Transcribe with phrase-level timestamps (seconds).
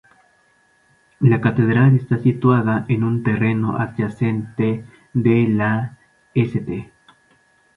[1.19, 5.99] La catedral está situada en un terreno adyacente a la
[6.33, 6.91] St.